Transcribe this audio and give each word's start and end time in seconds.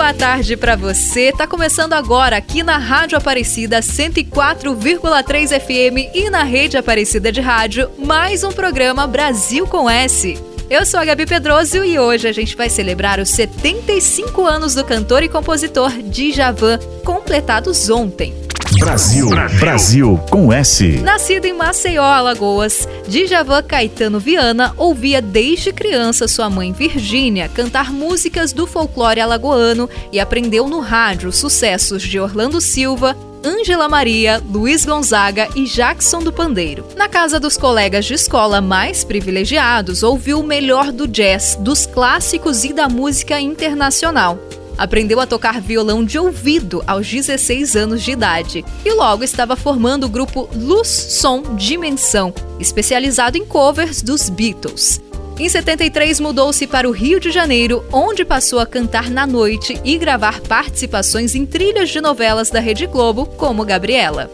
Boa 0.00 0.14
tarde 0.14 0.56
para 0.56 0.76
você. 0.76 1.30
Tá 1.30 1.46
começando 1.46 1.92
agora 1.92 2.34
aqui 2.34 2.62
na 2.62 2.78
Rádio 2.78 3.18
Aparecida 3.18 3.80
104,3 3.80 5.60
FM 5.60 6.14
e 6.14 6.30
na 6.30 6.42
Rede 6.42 6.78
Aparecida 6.78 7.30
de 7.30 7.42
Rádio, 7.42 7.90
mais 7.98 8.42
um 8.42 8.50
programa 8.50 9.06
Brasil 9.06 9.66
com 9.66 9.90
S. 9.90 10.42
Eu 10.70 10.86
sou 10.86 10.98
a 10.98 11.04
Gabi 11.04 11.26
Pedroso 11.26 11.84
e 11.84 11.98
hoje 11.98 12.26
a 12.26 12.32
gente 12.32 12.56
vai 12.56 12.70
celebrar 12.70 13.20
os 13.20 13.28
75 13.28 14.42
anos 14.46 14.74
do 14.74 14.86
cantor 14.86 15.22
e 15.22 15.28
compositor 15.28 15.90
Djavan, 15.90 16.78
completados 17.04 17.90
ontem. 17.90 18.34
Brasil, 18.80 19.28
Brasil, 19.60 20.20
com 20.30 20.50
S. 20.50 21.00
Nascido 21.02 21.44
em 21.44 21.52
Maceió, 21.52 22.02
Alagoas, 22.02 22.88
Djavan 23.06 23.62
Caetano 23.62 24.18
Viana 24.18 24.72
ouvia 24.78 25.20
desde 25.20 25.70
criança 25.70 26.26
sua 26.26 26.48
mãe 26.48 26.72
Virgínia 26.72 27.50
cantar 27.50 27.92
músicas 27.92 28.54
do 28.54 28.66
folclore 28.66 29.20
alagoano 29.20 29.88
e 30.10 30.18
aprendeu 30.18 30.66
no 30.66 30.80
rádio 30.80 31.30
sucessos 31.30 32.02
de 32.02 32.18
Orlando 32.18 32.58
Silva, 32.58 33.14
Ângela 33.44 33.86
Maria, 33.86 34.42
Luiz 34.50 34.86
Gonzaga 34.86 35.46
e 35.54 35.64
Jackson 35.64 36.20
do 36.20 36.32
Pandeiro. 36.32 36.86
Na 36.96 37.06
casa 37.06 37.38
dos 37.38 37.58
colegas 37.58 38.06
de 38.06 38.14
escola 38.14 38.62
mais 38.62 39.04
privilegiados, 39.04 40.02
ouviu 40.02 40.40
o 40.40 40.46
melhor 40.46 40.90
do 40.90 41.06
jazz, 41.06 41.54
dos 41.60 41.84
clássicos 41.84 42.64
e 42.64 42.72
da 42.72 42.88
música 42.88 43.38
internacional. 43.38 44.38
Aprendeu 44.80 45.20
a 45.20 45.26
tocar 45.26 45.60
violão 45.60 46.02
de 46.02 46.18
ouvido 46.18 46.82
aos 46.86 47.06
16 47.06 47.76
anos 47.76 48.02
de 48.02 48.12
idade 48.12 48.64
e 48.82 48.90
logo 48.94 49.22
estava 49.22 49.54
formando 49.54 50.04
o 50.04 50.08
grupo 50.08 50.48
Luz 50.54 50.88
Som 50.88 51.54
Dimensão, 51.54 52.32
especializado 52.58 53.36
em 53.36 53.44
covers 53.44 54.00
dos 54.00 54.30
Beatles. 54.30 54.98
Em 55.38 55.46
73 55.50 56.18
mudou-se 56.18 56.66
para 56.66 56.88
o 56.88 56.92
Rio 56.92 57.20
de 57.20 57.30
Janeiro, 57.30 57.84
onde 57.92 58.24
passou 58.24 58.58
a 58.58 58.64
cantar 58.64 59.10
na 59.10 59.26
noite 59.26 59.78
e 59.84 59.98
gravar 59.98 60.40
participações 60.40 61.34
em 61.34 61.44
trilhas 61.44 61.90
de 61.90 62.00
novelas 62.00 62.48
da 62.48 62.58
Rede 62.58 62.86
Globo, 62.86 63.26
como 63.26 63.66
Gabriela. 63.66 64.30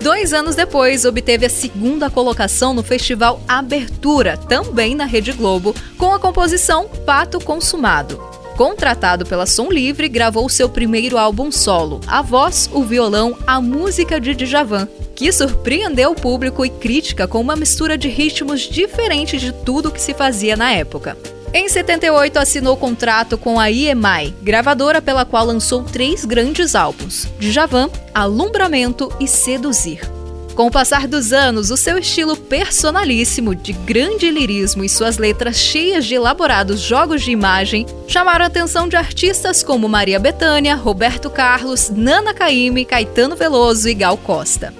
Dois 0.00 0.32
anos 0.32 0.54
depois, 0.54 1.04
obteve 1.04 1.44
a 1.44 1.50
segunda 1.50 2.08
colocação 2.08 2.72
no 2.72 2.84
Festival 2.84 3.40
Abertura, 3.48 4.36
também 4.36 4.94
na 4.94 5.06
Rede 5.06 5.32
Globo, 5.32 5.74
com 5.96 6.14
a 6.14 6.20
composição 6.20 6.88
Pato 7.04 7.40
Consumado. 7.40 8.37
Contratado 8.58 9.24
pela 9.24 9.46
Som 9.46 9.70
Livre, 9.70 10.08
gravou 10.08 10.48
seu 10.48 10.68
primeiro 10.68 11.16
álbum 11.16 11.48
solo, 11.48 12.00
a 12.08 12.20
voz, 12.20 12.68
o 12.72 12.82
violão, 12.82 13.38
a 13.46 13.60
música 13.60 14.20
de 14.20 14.34
Djavan, 14.34 14.88
que 15.14 15.30
surpreendeu 15.30 16.10
o 16.10 16.16
público 16.16 16.66
e 16.66 16.68
crítica 16.68 17.28
com 17.28 17.40
uma 17.40 17.54
mistura 17.54 17.96
de 17.96 18.08
ritmos 18.08 18.62
diferentes 18.62 19.40
de 19.40 19.52
tudo 19.52 19.92
que 19.92 20.02
se 20.02 20.12
fazia 20.12 20.56
na 20.56 20.72
época. 20.72 21.16
Em 21.54 21.68
78, 21.68 22.36
assinou 22.36 22.76
contrato 22.76 23.38
com 23.38 23.60
a 23.60 23.70
EMI, 23.70 24.34
gravadora 24.42 25.00
pela 25.00 25.24
qual 25.24 25.46
lançou 25.46 25.84
três 25.84 26.24
grandes 26.24 26.74
álbuns: 26.74 27.28
Djavan, 27.38 27.88
Alumbramento 28.12 29.08
e 29.20 29.28
Seduzir. 29.28 30.17
Com 30.58 30.66
o 30.66 30.70
passar 30.72 31.06
dos 31.06 31.32
anos, 31.32 31.70
o 31.70 31.76
seu 31.76 31.96
estilo 31.98 32.36
personalíssimo, 32.36 33.54
de 33.54 33.72
grande 33.72 34.28
lirismo 34.28 34.82
e 34.82 34.88
suas 34.88 35.16
letras 35.16 35.56
cheias 35.56 36.04
de 36.04 36.16
elaborados 36.16 36.80
jogos 36.80 37.22
de 37.22 37.30
imagem 37.30 37.86
chamaram 38.08 38.44
a 38.44 38.48
atenção 38.48 38.88
de 38.88 38.96
artistas 38.96 39.62
como 39.62 39.88
Maria 39.88 40.18
Bethânia, 40.18 40.74
Roberto 40.74 41.30
Carlos, 41.30 41.90
Nana 41.90 42.34
Caymmi, 42.34 42.84
Caetano 42.84 43.36
Veloso 43.36 43.88
e 43.88 43.94
Gal 43.94 44.16
Costa. 44.16 44.74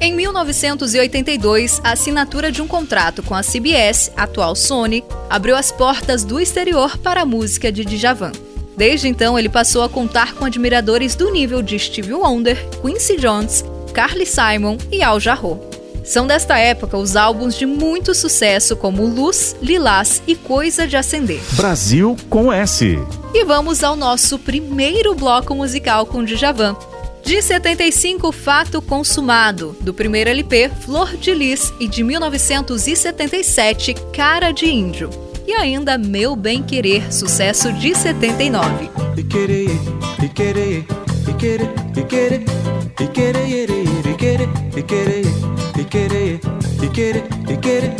Em 0.00 0.14
1982, 0.14 1.80
a 1.82 1.90
assinatura 1.90 2.52
de 2.52 2.62
um 2.62 2.68
contrato 2.68 3.20
com 3.20 3.34
a 3.34 3.42
CBS, 3.42 4.12
atual 4.16 4.54
Sony, 4.54 5.04
abriu 5.28 5.56
as 5.56 5.72
portas 5.72 6.22
do 6.22 6.38
exterior 6.38 6.96
para 6.98 7.22
a 7.22 7.26
música 7.26 7.72
de 7.72 7.84
Djavan. 7.84 8.30
Desde 8.76 9.08
então, 9.08 9.36
ele 9.36 9.48
passou 9.48 9.82
a 9.82 9.88
contar 9.88 10.34
com 10.34 10.44
admiradores 10.44 11.16
do 11.16 11.32
nível 11.32 11.60
de 11.60 11.76
Stevie 11.76 12.14
Wonder, 12.14 12.56
Quincy 12.80 13.16
Jones, 13.16 13.64
Carly 13.94 14.26
Simon 14.26 14.76
e 14.90 15.02
Al 15.02 15.20
Jarreau. 15.20 15.70
São 16.04 16.26
desta 16.26 16.58
época 16.58 16.98
os 16.98 17.16
álbuns 17.16 17.56
de 17.56 17.64
muito 17.64 18.12
sucesso 18.14 18.76
como 18.76 19.06
Luz, 19.06 19.56
Lilás 19.62 20.20
e 20.26 20.34
Coisa 20.34 20.86
de 20.86 20.96
Acender. 20.96 21.40
Brasil 21.52 22.14
com 22.28 22.52
S. 22.52 22.98
E 23.32 23.44
vamos 23.44 23.82
ao 23.82 23.96
nosso 23.96 24.38
primeiro 24.38 25.14
bloco 25.14 25.54
musical 25.54 26.04
com 26.04 26.22
Djavan. 26.24 26.76
De 27.24 27.40
75, 27.40 28.30
Fato 28.32 28.82
Consumado, 28.82 29.74
do 29.80 29.94
primeiro 29.94 30.28
LP 30.28 30.68
Flor 30.68 31.16
de 31.16 31.32
Lis 31.32 31.72
e 31.80 31.88
de 31.88 32.04
1977, 32.04 33.94
Cara 34.12 34.52
de 34.52 34.66
Índio. 34.66 35.08
E 35.46 35.52
ainda 35.54 35.96
Meu 35.96 36.36
Bem 36.36 36.62
Querer, 36.62 37.10
sucesso 37.10 37.72
de 37.72 37.94
79. 37.94 38.90
E 39.16 39.22
querer, 39.22 39.70
e 40.22 40.28
querer, 40.28 40.86
ikere 41.28 41.68
ikere 41.96 42.44
ikere 43.00 43.42
yere 43.48 43.78
ikere 44.12 44.48
ikere 44.76 45.22
ikere 45.76 46.40
ikere 46.82 47.22
ikere 47.54 47.96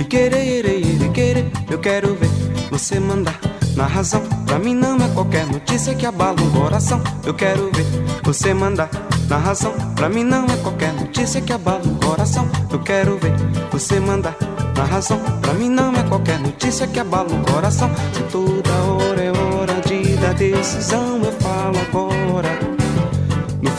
ikere 0.00 0.38
yere 0.50 0.74
ikere 1.06 1.50
eu 1.70 1.78
quero 1.78 2.14
ver 2.14 2.30
você 2.70 2.98
mandar 3.00 3.38
na 3.76 3.86
razão 3.86 4.22
pra 4.46 4.58
mim 4.58 4.74
não 4.74 4.96
é 4.96 5.08
qualquer 5.14 5.46
notícia 5.46 5.94
que 5.94 6.06
abala 6.06 6.40
o 6.40 6.50
coração 6.50 7.00
eu 7.24 7.34
quero 7.34 7.70
ver 7.72 7.86
você 8.22 8.54
mandar 8.54 8.90
na 9.28 9.36
razão 9.36 9.72
pra 9.94 10.08
mim 10.08 10.24
não 10.24 10.44
é 10.46 10.56
qualquer 10.62 10.92
notícia 10.92 11.40
que 11.40 11.52
abala 11.52 11.82
o 11.84 11.94
coração 12.06 12.48
eu 12.70 12.78
quero 12.80 13.18
ver 13.18 13.32
você 13.70 14.00
mandar 14.00 14.36
na 14.76 14.84
razão 14.84 15.18
pra 15.40 15.52
mim 15.54 15.68
não 15.68 15.94
é 15.94 16.02
qualquer 16.04 16.38
notícia 16.40 16.86
que 16.86 16.98
abala 16.98 17.28
o 17.32 17.52
coração 17.52 17.90
se 18.12 18.22
toda 18.24 18.70
hora 18.70 19.22
é 19.22 19.30
hora 19.30 19.80
de 19.86 20.16
dar 20.16 20.34
decisão 20.34 21.20
eu 21.22 21.32
falo 21.40 21.78
agora 21.78 22.19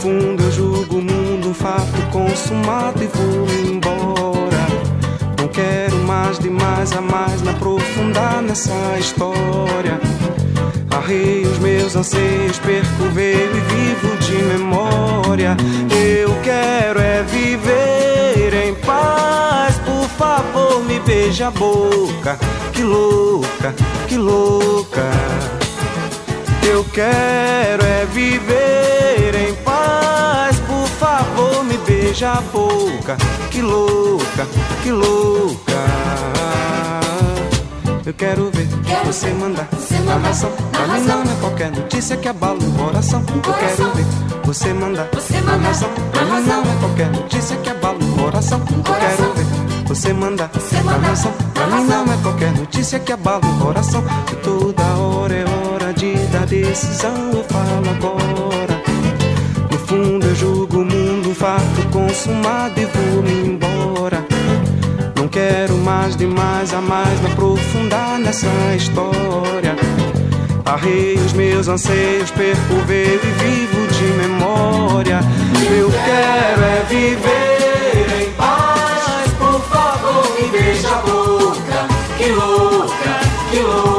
Fundo 0.02 0.42
eu 0.42 0.50
julgo 0.50 0.96
o 0.96 1.00
mundo 1.00 1.50
um 1.50 1.54
fato 1.54 2.10
consumado 2.10 3.00
e 3.04 3.06
vou 3.06 3.46
embora. 3.72 4.66
Não 5.38 5.46
quero 5.46 5.96
mais 5.98 6.40
de 6.40 6.50
mais 6.50 6.90
a 6.90 7.00
mais 7.00 7.40
me 7.40 7.50
aprofundar 7.50 8.42
nessa 8.42 8.98
história. 8.98 10.00
Arrei 10.90 11.42
os 11.42 11.56
meus 11.60 11.94
anseios, 11.94 12.58
perco 12.58 13.04
veio 13.14 13.56
e 13.56 13.60
vivo 13.60 14.16
de 14.16 14.42
memória. 14.42 15.56
Eu 15.88 16.36
quero 16.42 16.98
é 17.00 17.22
viver 17.22 18.54
em 18.54 18.74
paz, 18.74 19.78
por 19.86 20.08
favor 20.18 20.82
me 20.82 20.98
beija 20.98 21.46
a 21.46 21.50
boca. 21.52 22.40
Que 22.72 22.82
louca, 22.82 23.72
que 24.08 24.16
louca. 24.16 25.08
Eu 26.68 26.84
quero 26.92 27.84
é 27.84 28.04
viver 28.06 29.01
favor 31.42 31.64
me 31.64 31.76
beija 31.78 32.32
a 32.32 32.40
boca. 32.40 33.16
Que 33.50 33.60
louca, 33.60 34.46
que 34.82 34.90
louca. 34.90 35.72
Eu 38.04 38.14
quero 38.14 38.50
ver 38.50 38.66
quero 38.84 39.06
você 39.06 39.30
mandar 39.32 39.68
você 39.72 39.98
narração. 40.00 40.50
Pra 40.72 40.86
mim 40.88 41.00
não 41.06 41.22
é 41.22 41.36
qualquer 41.40 41.70
notícia 41.70 42.16
que 42.16 42.28
abala 42.28 42.58
o 42.58 42.72
coração. 42.72 43.24
Eu 43.28 43.54
quero 43.54 43.92
ver 43.94 44.04
você 44.44 44.72
mandar 44.72 45.08
você 45.12 45.40
narração. 45.40 45.88
Pra 46.10 46.24
mim 46.24 46.46
não 46.46 46.62
é 46.62 46.76
qualquer 46.80 47.10
notícia 47.10 47.56
que 47.56 47.70
abala 47.70 47.98
o 47.98 48.16
coração. 48.16 48.60
Eu 48.60 48.94
quero 48.94 49.32
ver 49.34 49.46
você 49.86 50.12
mandar 50.12 50.50
narração. 50.84 51.32
Pra 51.54 51.66
mim 51.66 51.84
não 51.84 52.04
é 52.04 52.16
qualquer 52.22 52.52
notícia 52.52 52.98
que 52.98 53.12
abala 53.12 53.44
o 53.44 53.64
coração. 53.64 54.04
E 54.32 54.36
toda 54.36 54.82
hora 54.82 55.34
é 55.34 55.44
hora 55.44 55.92
de 55.94 56.14
dar 56.26 56.46
decisão. 56.46 57.14
Eu 57.32 57.44
falo 57.44 57.90
agora. 57.90 58.82
No 59.70 59.78
fundo 59.78 60.26
eu 60.26 60.34
julgo 60.34 60.61
o 60.61 60.61
mundo 60.61 60.61
um 60.61 60.61
fato 61.42 61.88
consumado 61.90 62.80
e 62.80 62.84
vou 62.84 63.20
me 63.20 63.48
embora. 63.48 64.24
Não 65.16 65.26
quero 65.26 65.76
mais 65.78 66.14
de 66.14 66.24
mais 66.24 66.72
a 66.72 66.80
mais 66.80 67.20
me 67.20 67.32
aprofundar 67.32 68.16
nessa 68.20 68.46
história. 68.76 69.74
Arrei 70.64 71.14
os 71.14 71.32
meus 71.32 71.66
anseios, 71.66 72.30
perco 72.30 72.74
o 72.74 72.92
e 72.92 73.18
vivo 73.42 73.88
de 73.88 74.04
memória. 74.22 75.18
Eu 75.76 75.90
quero 75.90 76.62
é 76.62 76.84
viver 76.88 78.22
em 78.22 78.30
paz, 78.34 79.32
por 79.36 79.60
favor 79.62 80.40
me 80.40 80.46
beija 80.46 80.90
a 80.90 80.98
boca. 80.98 81.88
Que 82.18 82.30
louca, 82.30 83.20
que 83.50 83.58
louca. 83.58 83.91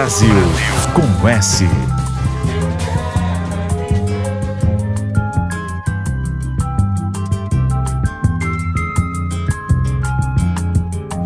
Brasil 0.00 0.30
com 0.94 1.28
S. 1.28 1.68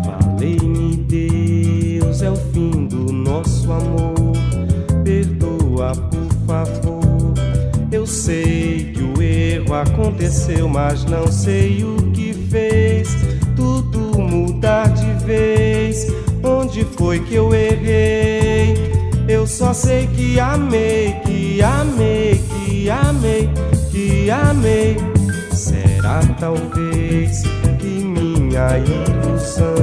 Falei-me, 0.03 0.97
Deus, 0.97 2.21
é 2.21 2.29
o 2.29 2.35
fim 2.35 2.87
do 2.87 3.13
nosso 3.13 3.71
amor. 3.71 4.33
Perdoa, 5.05 5.93
por 5.95 6.27
favor. 6.45 7.33
Eu 7.89 8.05
sei 8.05 8.91
que 8.91 9.01
o 9.01 9.21
erro 9.21 9.73
aconteceu, 9.73 10.67
mas 10.67 11.05
não 11.05 11.31
sei 11.31 11.81
o 11.81 11.94
amei. 24.31 24.97
Será 25.51 26.19
talvez 26.39 27.43
que 27.79 27.87
minha 27.87 28.77
ilusão 28.77 29.75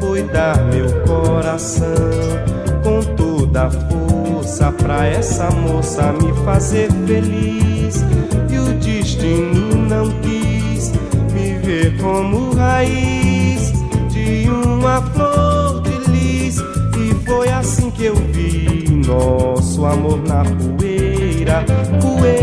foi 0.00 0.22
dar 0.24 0.56
meu 0.66 0.88
coração 1.02 1.94
com 2.82 3.02
toda 3.14 3.66
a 3.66 3.70
força 3.70 4.72
pra 4.72 5.06
essa 5.06 5.50
moça 5.50 6.12
me 6.12 6.32
fazer 6.44 6.90
feliz. 7.06 8.04
E 8.50 8.58
o 8.58 8.74
destino 8.74 9.76
não 9.88 10.10
quis 10.20 10.92
me 11.32 11.58
ver 11.58 11.96
como 11.98 12.54
raiz 12.54 13.72
de 14.08 14.48
uma 14.48 15.02
flor 15.02 15.82
de 15.82 16.10
lis. 16.10 16.58
E 16.58 17.14
foi 17.24 17.48
assim 17.48 17.90
que 17.90 18.06
eu 18.06 18.14
vi 18.16 18.90
nosso 19.06 19.84
amor 19.84 20.18
na 20.26 20.44
poeira, 20.44 21.64
poeira, 22.00 22.39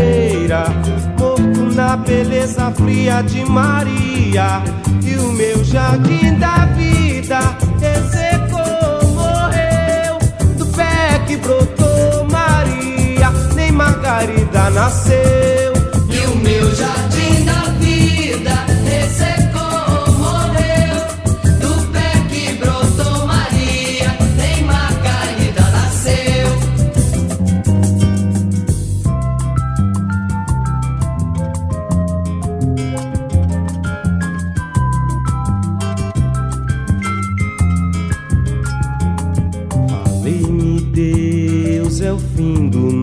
na 1.78 1.96
beleza 1.96 2.72
fria 2.72 3.22
de 3.22 3.44
Maria. 3.44 4.64
E 5.00 5.14
o 5.14 5.32
meu 5.32 5.62
jardim 5.62 6.34
da 6.36 6.66
vida 6.74 7.38
ressecou, 7.80 9.08
morreu 9.14 10.18
do 10.58 10.66
pé 10.76 11.20
que 11.28 11.36
brotou 11.36 12.24
Maria, 12.28 13.30
nem 13.54 13.70
Margarida 13.70 14.70
nasceu. 14.70 15.47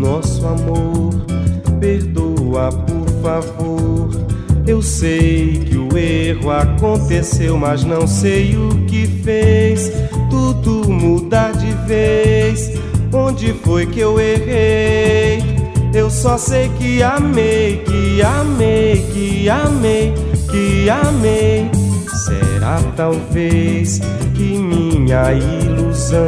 Nosso 0.05 0.45
amor. 0.45 1.13
Perdoa, 1.79 2.71
por 2.71 3.09
favor. 3.23 4.09
Eu 4.67 4.81
sei 4.81 5.59
que 5.65 5.77
o 5.77 5.97
erro 5.97 6.51
aconteceu, 6.51 7.57
mas 7.57 7.83
não 7.83 8.07
sei 8.07 8.55
o 8.55 8.69
que 8.85 9.05
fez 9.23 9.91
tudo 10.29 10.89
mudar 10.89 11.51
de 11.53 11.71
vez. 11.87 12.71
Onde 13.11 13.53
foi 13.53 13.85
que 13.85 13.99
eu 13.99 14.19
errei? 14.19 15.43
Eu 15.93 16.09
só 16.09 16.37
sei 16.37 16.69
que 16.77 17.01
amei, 17.01 17.77
que 17.85 18.21
amei, 18.21 19.05
que 19.13 19.49
amei, 19.49 20.13
que 20.49 20.89
amei. 20.89 21.69
Será 22.25 22.79
talvez 22.95 24.01
que 24.33 24.57
minha 24.57 25.31
ilusão 25.33 26.25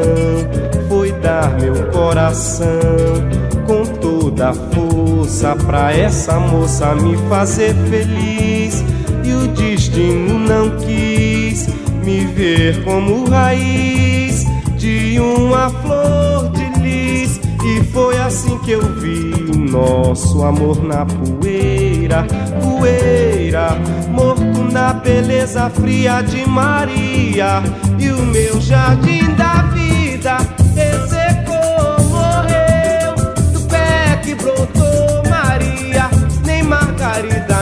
foi 0.87 1.11
dar 1.13 1.59
meu 1.59 1.87
coração 1.91 3.36
com 3.67 3.83
toda 3.99 4.49
a 4.49 4.53
força 4.53 5.55
pra 5.55 5.93
essa 5.93 6.39
moça 6.39 6.95
me 6.95 7.17
fazer 7.29 7.75
feliz. 7.89 8.83
E 9.23 9.33
o 9.33 9.47
destino 9.49 10.39
não 10.39 10.77
quis 10.77 11.67
me 12.03 12.25
ver 12.25 12.81
como 12.85 13.29
raiz 13.29 14.45
de 14.77 15.19
uma 15.19 15.69
flor 15.69 16.49
de 16.51 16.79
lis. 16.79 17.41
E 17.65 17.83
foi 17.91 18.17
assim 18.17 18.57
que 18.59 18.71
eu 18.71 18.81
vi 18.95 19.57
nosso 19.69 20.41
amor 20.43 20.81
na 20.81 21.05
poeira, 21.05 22.25
poeira, 22.63 23.77
morto 24.09 24.63
na 24.71 24.93
beleza 24.93 25.69
fria 25.69 26.21
de 26.21 26.47
Maria. 26.47 27.61
E 27.99 28.09
o 28.09 28.21
meu 28.21 28.61
jardim 28.61 29.35
da 29.35 29.66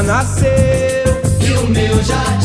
Nasceu. 0.03 0.49
E 1.41 1.51
o 1.63 1.67
meu 1.69 2.03
jardim 2.03 2.44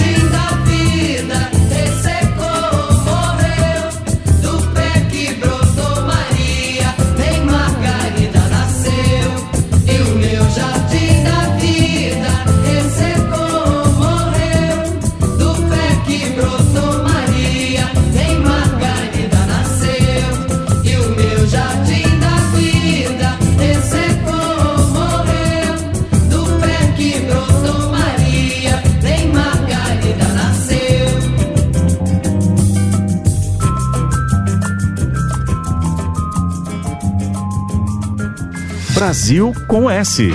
Brasil 39.00 39.54
com 39.66 39.88
S. 39.90 40.30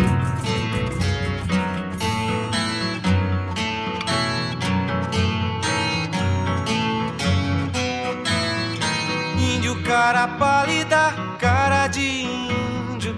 Índio 9.38 9.84
cara 9.84 10.28
pálida, 10.30 11.14
cara 11.40 11.86
de 11.86 12.24
índio. 12.24 13.16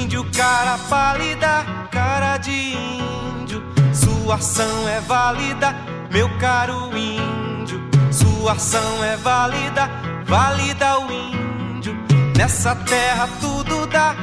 Índio 0.00 0.24
cara 0.32 0.78
pálida, 0.88 1.64
cara 1.90 2.36
de 2.36 2.52
índio. 2.52 3.64
Sua 3.92 4.36
ação 4.36 4.88
é 4.88 5.00
válida, 5.00 5.74
meu 6.12 6.28
caro 6.38 6.96
índio. 6.96 7.80
Sua 8.12 8.52
ação 8.52 9.02
é 9.02 9.16
válida, 9.16 9.90
válida 10.24 11.00
o 11.00 11.10
índio. 11.10 11.96
Nessa 12.36 12.76
terra 12.76 13.28
tudo 13.40 13.88
dá, 13.88 14.14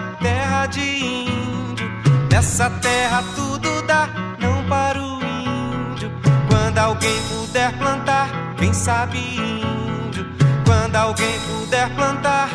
de 0.67 0.81
índio. 0.81 1.91
Nessa 2.31 2.69
terra 2.69 3.23
tudo 3.35 3.81
dá, 3.83 4.09
não 4.39 4.63
para 4.65 5.01
o 5.01 5.19
índio. 5.21 6.11
Quando 6.49 6.77
alguém 6.77 7.21
puder 7.29 7.77
plantar, 7.77 8.29
quem 8.57 8.73
sabe 8.73 9.17
índio. 9.17 10.25
Quando 10.65 10.95
alguém 10.95 11.39
puder 11.41 11.89
plantar, 11.95 12.49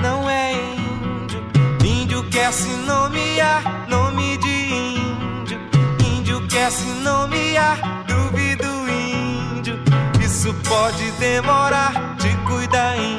não 0.00 0.28
é 0.28 0.52
índio. 0.52 1.42
Índio 1.84 2.24
quer 2.30 2.52
se 2.52 2.68
nomear, 2.68 3.86
nome 3.88 4.36
de 4.38 4.48
índio. 4.48 5.60
Índio 6.16 6.46
quer 6.48 6.70
se 6.70 6.86
nomear, 7.02 8.04
duvido 8.06 8.66
índio. 8.88 9.78
Isso 10.20 10.54
pode 10.68 11.10
demorar, 11.12 12.16
te 12.18 12.28
cuida 12.46 12.96
índio. 12.96 13.17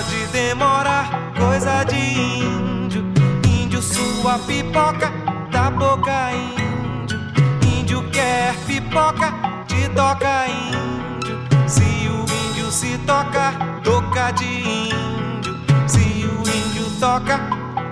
Pode 0.00 0.26
demorar, 0.28 1.10
coisa 1.38 1.84
de 1.84 1.98
índio. 1.98 3.04
Índio, 3.46 3.82
sua 3.82 4.38
pipoca, 4.38 5.12
da 5.50 5.70
boca 5.70 6.32
índio. 6.32 7.20
Índio 7.78 8.10
quer 8.10 8.54
pipoca, 8.66 9.30
te 9.66 9.90
toca 9.90 10.46
índio. 10.48 11.38
Se 11.68 11.82
o 11.82 12.24
índio 12.24 12.72
se 12.72 12.96
toca, 13.06 13.52
toca 13.84 14.30
de 14.30 14.46
índio. 14.46 15.60
Se 15.86 15.98
o 15.98 16.48
índio 16.48 16.86
toca, 16.98 17.38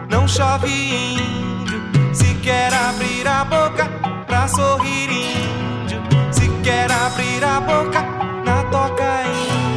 não 0.08 0.26
chove 0.26 0.70
índio. 0.70 1.82
Se 2.14 2.34
quer 2.36 2.72
abrir 2.72 3.28
a 3.28 3.44
boca 3.44 3.84
pra 4.26 4.48
sorrir 4.48 5.10
índio. 5.10 6.00
Se 6.32 6.48
quer 6.64 6.90
abrir 6.90 7.44
a 7.44 7.60
boca, 7.60 8.00
na 8.46 8.62
toca 8.70 9.24
índio 9.24 9.67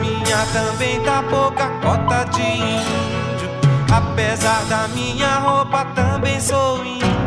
minha 0.00 0.46
também 0.52 1.00
tá 1.02 1.22
pouca 1.28 1.68
cota 1.80 2.24
de 2.30 2.42
índio. 2.42 3.50
Apesar 3.92 4.64
da 4.66 4.88
minha 4.88 5.38
roupa, 5.38 5.84
também 5.94 6.40
sou 6.40 6.84
índio. 6.84 7.25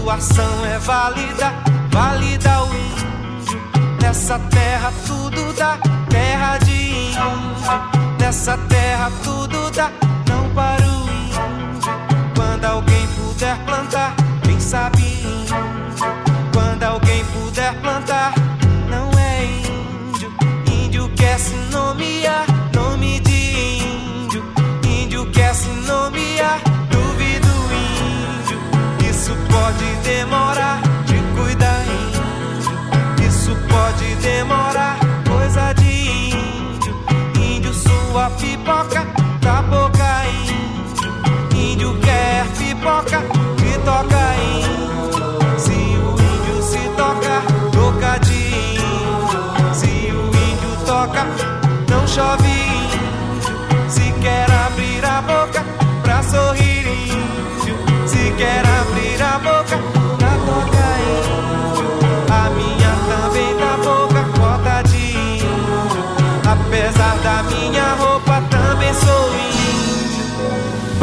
situação 0.00 0.64
é 0.64 0.78
válida, 0.78 1.52
válida 1.90 2.64
o 2.64 2.74
índio. 2.74 3.60
Nessa 4.00 4.38
terra 4.38 4.90
tudo 5.06 5.52
dá, 5.52 5.78
terra 6.08 6.56
de 6.58 6.72
índio. 6.72 7.20
Nessa 8.18 8.56
terra 8.56 9.12
tudo 9.22 9.70
dá. 9.70 9.90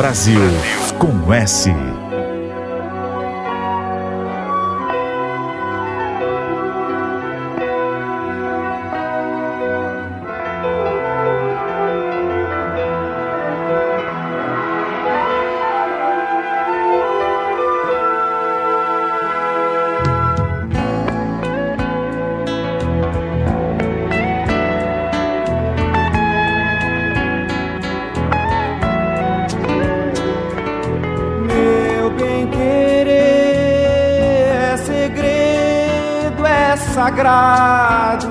Brasil, 0.07 0.39
com 0.99 1.33
S. 1.33 1.69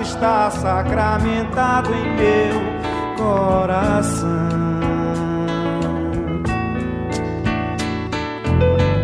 está 0.06 0.50
sacramentado 0.50 1.92
em 1.94 2.16
meu 2.16 2.60
coração. 3.16 4.26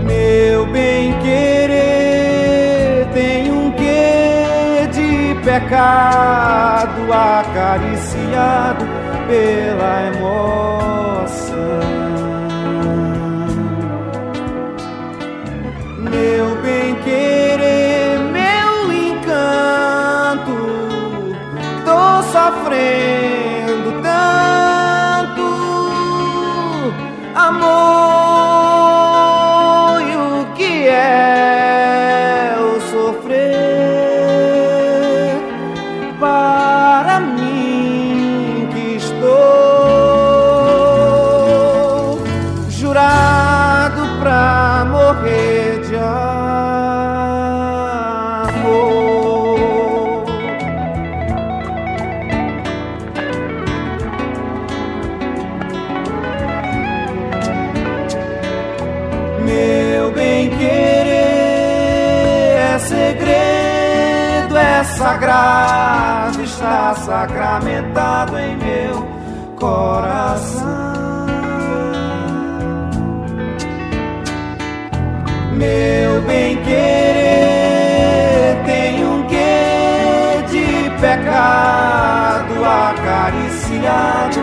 Meu 0.04 0.66
bem 0.66 1.18
querer 1.18 3.08
tem 3.12 3.50
um 3.52 3.70
quê 3.72 4.88
de 4.92 5.34
pecado 5.44 7.12
acariciado 7.12 8.86
pela 9.28 10.06
emoção. 10.06 10.71
acorrentado 67.82 68.38
em 68.38 68.56
meu 68.56 69.06
coração. 69.56 70.62
Meu 75.52 76.22
bem 76.22 76.56
querer 76.62 78.62
tem 78.64 79.04
um 79.04 79.26
quê 79.26 80.42
de 80.50 80.88
pecado 81.00 82.64
acariciado 82.64 84.40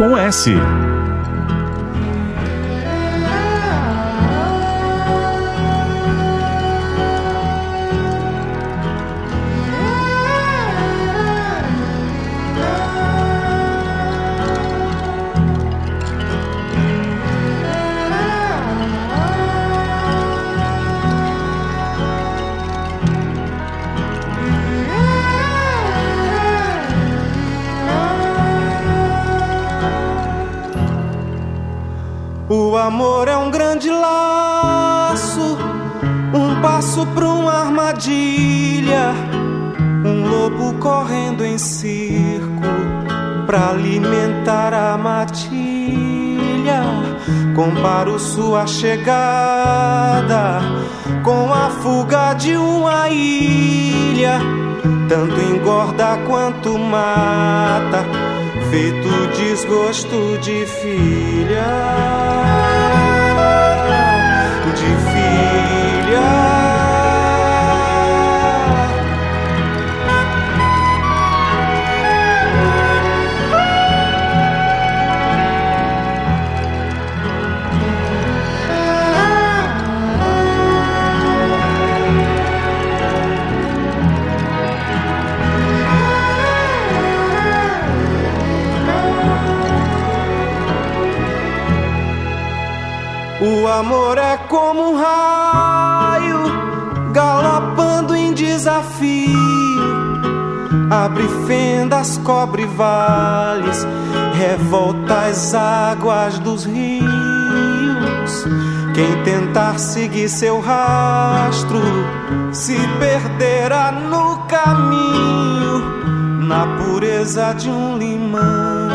com 0.00 0.16
S. 0.16 0.69
amor 32.80 33.28
é 33.28 33.36
um 33.36 33.50
grande 33.50 33.90
laço, 33.90 35.58
um 36.32 36.60
passo 36.62 37.06
para 37.06 37.28
uma 37.28 37.52
armadilha, 37.52 39.12
um 40.04 40.28
lobo 40.28 40.74
correndo 40.78 41.44
em 41.44 41.58
círculo 41.58 42.60
para 43.46 43.70
alimentar 43.70 44.72
a 44.72 44.96
matilha. 44.96 45.60
Comparo 47.54 48.18
sua 48.18 48.66
chegada 48.66 50.60
com 51.22 51.52
a 51.52 51.68
fuga 51.82 52.32
de 52.34 52.56
uma 52.56 53.08
ilha, 53.10 54.40
tanto 55.08 55.40
engorda 55.40 56.16
quanto 56.26 56.78
mata 56.78 58.04
feito 58.70 59.08
desgosto 59.36 60.38
de 60.38 60.64
filha. 60.64 62.49
Amor 93.80 94.18
é 94.18 94.36
como 94.36 94.92
um 94.92 94.96
raio 94.96 96.38
galopando 97.12 98.14
em 98.14 98.34
desafio. 98.34 99.30
Abre 100.90 101.26
fendas, 101.46 102.18
cobre 102.18 102.66
vales, 102.66 103.86
revolta 104.34 105.28
as 105.28 105.54
águas 105.54 106.38
dos 106.40 106.66
rios. 106.66 108.44
Quem 108.94 109.22
tentar 109.24 109.78
seguir 109.78 110.28
seu 110.28 110.60
rastro 110.60 111.80
se 112.52 112.76
perderá 112.98 113.92
no 113.92 114.40
caminho, 114.46 115.78
na 116.46 116.66
pureza 116.76 117.54
de 117.54 117.70
um 117.70 117.96
limão 117.96 118.90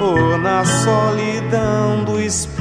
ou 0.00 0.36
na 0.38 0.64
solidão 0.64 2.02
do 2.04 2.20
espinho. 2.20 2.59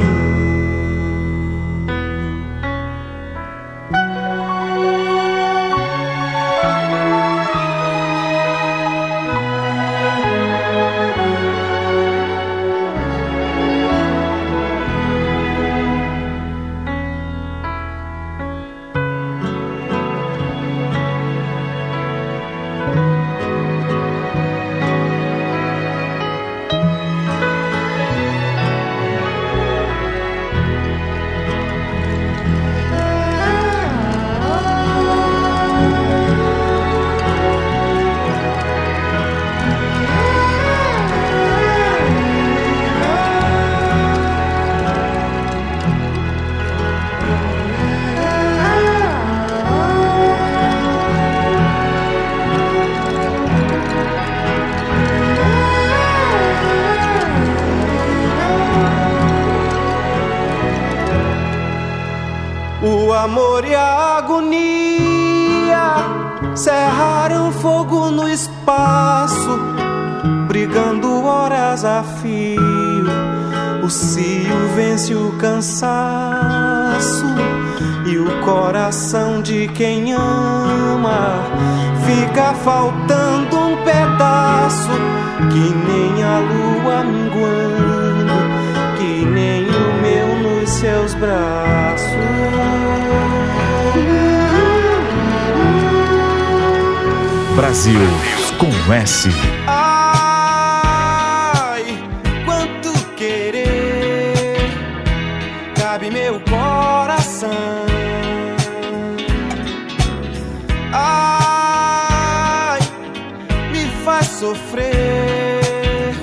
Faz 114.09 114.25
sofrer, 114.25 116.15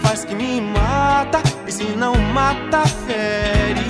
faz 0.00 0.24
que 0.24 0.32
me 0.32 0.60
mata 0.60 1.42
e 1.66 1.72
se 1.72 1.82
não 1.96 2.14
mata 2.14 2.86
fere. 3.06 3.80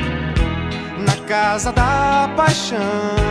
na 0.98 1.16
casa 1.28 1.70
da 1.72 2.28
paixão. 2.36 3.21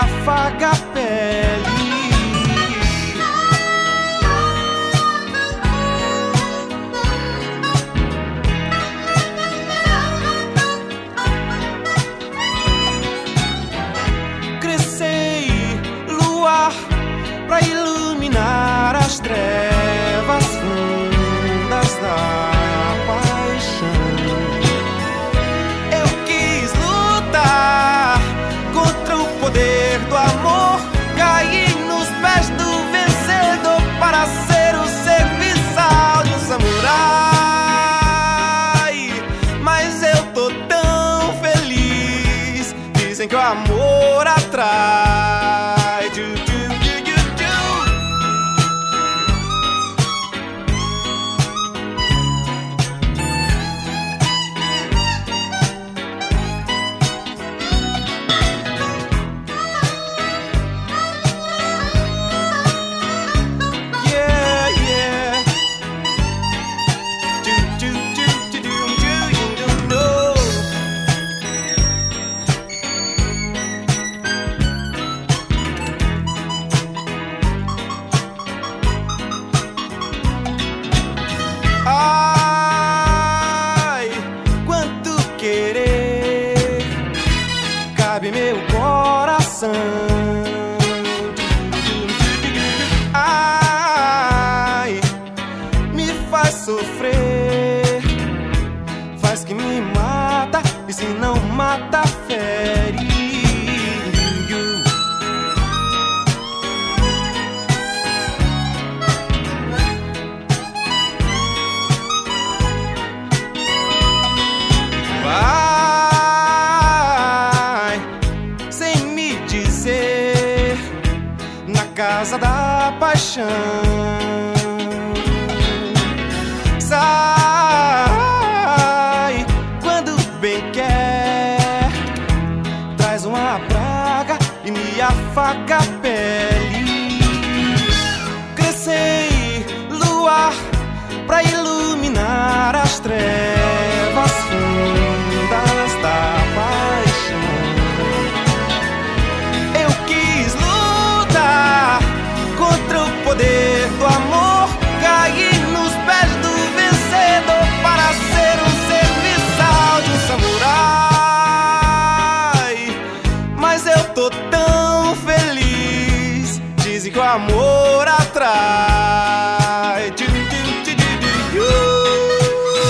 Afaga 0.00 0.70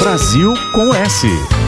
Brasil 0.09 0.55
com 0.73 0.95
S. 0.95 1.68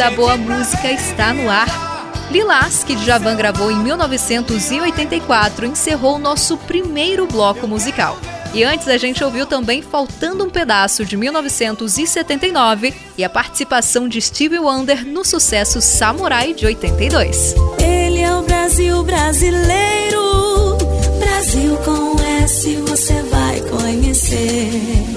Aparecida, 0.00 0.06
a 0.06 0.10
boa 0.10 0.36
música 0.36 0.90
está 0.90 1.34
no 1.34 1.50
ar. 1.50 1.68
Lilás, 2.30 2.82
que 2.82 2.96
Djavan 2.96 3.36
gravou 3.36 3.70
em 3.70 3.76
1984, 3.76 5.66
encerrou 5.66 6.18
nosso 6.18 6.56
primeiro 6.56 7.26
bloco 7.26 7.68
musical. 7.68 8.18
E 8.54 8.64
antes 8.64 8.88
a 8.88 8.96
gente 8.96 9.22
ouviu 9.22 9.46
também 9.46 9.82
Faltando 9.82 10.44
um 10.44 10.50
Pedaço 10.50 11.04
de 11.04 11.16
1979 11.16 12.94
e 13.18 13.22
a 13.22 13.28
participação 13.28 14.08
de 14.08 14.20
Stevie 14.20 14.58
Wonder 14.58 15.06
no 15.06 15.24
sucesso 15.24 15.80
Samurai 15.80 16.54
de 16.54 16.66
82. 16.66 17.54
Ele 17.78 18.20
é 18.20 18.34
o 18.34 18.42
Brasil 18.42 19.02
brasileiro, 19.04 20.78
Brasil 21.18 21.76
com 21.78 22.16
S 22.44 22.76
você 22.76 23.22
vai 23.24 23.60
conhecer. 23.60 25.09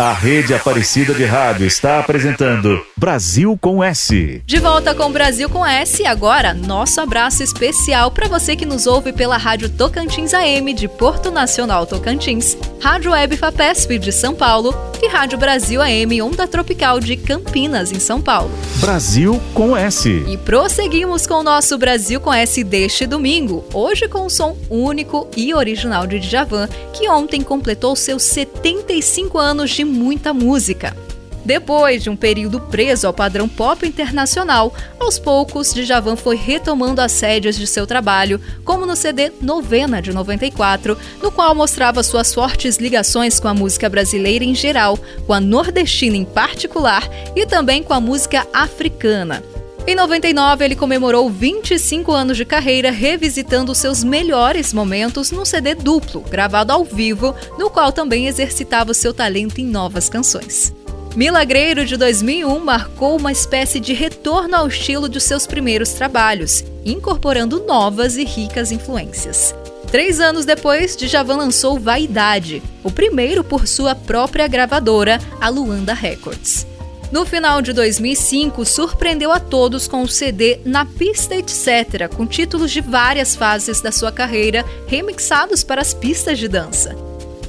A 0.00 0.14
Rede 0.14 0.54
Aparecida 0.54 1.12
de 1.12 1.26
Rádio 1.26 1.66
está 1.66 1.98
apresentando 1.98 2.82
Brasil 2.96 3.58
com 3.60 3.84
S. 3.84 4.42
De 4.46 4.58
volta 4.58 4.94
com 4.94 5.12
Brasil 5.12 5.46
com 5.50 5.64
S, 5.66 6.06
agora 6.06 6.54
nosso 6.54 7.02
abraço 7.02 7.42
especial 7.42 8.10
para 8.10 8.26
você 8.26 8.56
que 8.56 8.64
nos 8.64 8.86
ouve 8.86 9.12
pela 9.12 9.36
Rádio 9.36 9.68
Tocantins 9.68 10.32
AM 10.32 10.72
de 10.72 10.88
Porto 10.88 11.30
Nacional 11.30 11.84
Tocantins, 11.84 12.56
Rádio 12.80 13.10
Web 13.10 13.36
Fapesp 13.36 13.98
de 13.98 14.10
São 14.10 14.34
Paulo 14.34 14.74
e 15.02 15.08
Rádio 15.08 15.36
Brasil 15.36 15.82
AM 15.82 16.22
Onda 16.22 16.48
Tropical 16.48 16.98
de 16.98 17.18
Campinas, 17.18 17.92
em 17.92 18.00
São 18.00 18.22
Paulo. 18.22 18.50
Brasil 18.76 19.38
com 19.52 19.76
S. 19.76 20.08
E 20.26 20.38
prosseguimos 20.38 21.26
com 21.26 21.34
o 21.34 21.42
nosso 21.42 21.76
Brasil 21.76 22.20
com 22.20 22.32
S 22.32 22.64
deste 22.64 23.06
domingo, 23.06 23.66
hoje 23.74 24.08
com 24.08 24.24
um 24.24 24.30
som 24.30 24.56
único 24.70 25.28
e 25.36 25.52
original 25.52 26.06
de 26.06 26.18
Djavan, 26.18 26.68
que 26.94 27.06
ontem 27.06 27.42
completou 27.42 27.94
seus 27.94 28.22
75 28.22 29.36
anos 29.36 29.70
de 29.70 29.89
muita 29.90 30.32
música. 30.32 30.96
Depois 31.44 32.02
de 32.02 32.10
um 32.10 32.16
período 32.16 32.60
preso 32.60 33.06
ao 33.06 33.14
padrão 33.14 33.48
pop 33.48 33.86
internacional, 33.86 34.74
aos 34.98 35.18
poucos 35.18 35.72
Djavan 35.72 36.16
foi 36.16 36.36
retomando 36.36 37.00
as 37.00 37.18
rédeas 37.18 37.56
de 37.56 37.66
seu 37.66 37.86
trabalho, 37.86 38.40
como 38.64 38.84
no 38.84 38.94
CD 38.94 39.32
Novena 39.40 40.02
de 40.02 40.12
94, 40.12 40.96
no 41.22 41.32
qual 41.32 41.54
mostrava 41.54 42.02
suas 42.02 42.34
fortes 42.34 42.76
ligações 42.76 43.40
com 43.40 43.48
a 43.48 43.54
música 43.54 43.88
brasileira 43.88 44.44
em 44.44 44.54
geral, 44.54 44.98
com 45.26 45.32
a 45.32 45.40
nordestina 45.40 46.16
em 46.16 46.24
particular 46.24 47.08
e 47.34 47.46
também 47.46 47.82
com 47.82 47.94
a 47.94 48.00
música 48.00 48.46
africana. 48.52 49.42
Em 49.86 49.94
99, 49.94 50.64
ele 50.64 50.76
comemorou 50.76 51.28
25 51.30 52.12
anos 52.12 52.36
de 52.36 52.44
carreira 52.44 52.90
revisitando 52.90 53.74
seus 53.74 54.04
melhores 54.04 54.72
momentos 54.72 55.30
num 55.30 55.44
CD 55.44 55.74
duplo, 55.74 56.20
gravado 56.20 56.72
ao 56.72 56.84
vivo, 56.84 57.34
no 57.58 57.70
qual 57.70 57.90
também 57.90 58.26
exercitava 58.26 58.94
seu 58.94 59.12
talento 59.12 59.60
em 59.60 59.64
novas 59.64 60.08
canções. 60.08 60.72
Milagreiro 61.16 61.84
de 61.84 61.96
2001 61.96 62.60
marcou 62.60 63.16
uma 63.16 63.32
espécie 63.32 63.80
de 63.80 63.92
retorno 63.92 64.54
ao 64.54 64.68
estilo 64.68 65.08
de 65.08 65.20
seus 65.20 65.44
primeiros 65.44 65.90
trabalhos, 65.90 66.62
incorporando 66.84 67.64
novas 67.66 68.16
e 68.16 68.24
ricas 68.24 68.70
influências. 68.70 69.52
Três 69.90 70.20
anos 70.20 70.44
depois, 70.44 70.96
Djavan 70.96 71.36
lançou 71.36 71.80
Vaidade, 71.80 72.62
o 72.84 72.92
primeiro 72.92 73.42
por 73.42 73.66
sua 73.66 73.92
própria 73.92 74.46
gravadora, 74.46 75.18
a 75.40 75.48
Luanda 75.48 75.94
Records. 75.94 76.69
No 77.10 77.26
final 77.26 77.60
de 77.60 77.72
2005, 77.72 78.64
surpreendeu 78.64 79.32
a 79.32 79.40
todos 79.40 79.88
com 79.88 80.02
o 80.02 80.08
CD 80.08 80.60
Na 80.64 80.84
Pista 80.84 81.34
Etc., 81.34 82.08
com 82.16 82.24
títulos 82.24 82.70
de 82.70 82.80
várias 82.80 83.34
fases 83.34 83.80
da 83.80 83.90
sua 83.90 84.12
carreira 84.12 84.64
remixados 84.86 85.64
para 85.64 85.80
as 85.80 85.92
pistas 85.92 86.38
de 86.38 86.46
dança. 86.46 86.94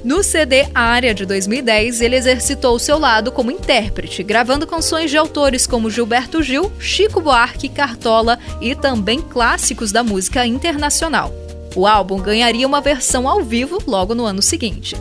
No 0.03 0.23
CD 0.23 0.67
Área 0.73 1.13
de 1.13 1.27
2010, 1.27 2.01
ele 2.01 2.15
exercitou 2.15 2.79
seu 2.79 2.97
lado 2.97 3.31
como 3.31 3.51
intérprete, 3.51 4.23
gravando 4.23 4.65
canções 4.65 5.11
de 5.11 5.17
autores 5.17 5.67
como 5.67 5.91
Gilberto 5.91 6.41
Gil, 6.41 6.71
Chico 6.79 7.21
Buarque, 7.21 7.69
Cartola 7.69 8.39
e 8.59 8.73
também 8.73 9.21
clássicos 9.21 9.91
da 9.91 10.01
música 10.01 10.43
internacional. 10.43 11.31
O 11.75 11.85
álbum 11.85 12.19
ganharia 12.19 12.65
uma 12.65 12.81
versão 12.81 13.29
ao 13.29 13.43
vivo 13.43 13.77
logo 13.85 14.15
no 14.15 14.25
ano 14.25 14.41
seguinte. 14.41 14.95